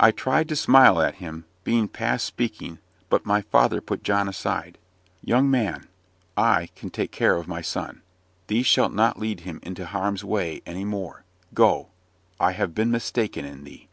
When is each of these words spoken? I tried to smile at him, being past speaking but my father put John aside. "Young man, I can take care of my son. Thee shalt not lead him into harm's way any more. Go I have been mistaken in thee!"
I 0.00 0.10
tried 0.10 0.48
to 0.48 0.56
smile 0.56 1.00
at 1.00 1.14
him, 1.22 1.44
being 1.62 1.86
past 1.86 2.26
speaking 2.26 2.80
but 3.08 3.24
my 3.24 3.40
father 3.40 3.80
put 3.80 4.02
John 4.02 4.26
aside. 4.28 4.78
"Young 5.22 5.48
man, 5.48 5.86
I 6.36 6.70
can 6.74 6.90
take 6.90 7.12
care 7.12 7.36
of 7.36 7.46
my 7.46 7.60
son. 7.60 8.02
Thee 8.48 8.64
shalt 8.64 8.92
not 8.92 9.20
lead 9.20 9.42
him 9.42 9.60
into 9.62 9.86
harm's 9.86 10.24
way 10.24 10.60
any 10.66 10.84
more. 10.84 11.22
Go 11.54 11.90
I 12.40 12.50
have 12.50 12.74
been 12.74 12.90
mistaken 12.90 13.44
in 13.44 13.62
thee!" 13.62 13.86